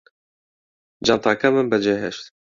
جانتاکەمم 1.05 1.67
بەجێهێشت 1.71 2.25